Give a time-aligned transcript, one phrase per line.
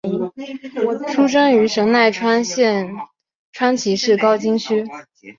[1.13, 2.91] 出生于神奈川县
[3.51, 4.83] 川崎市高津区。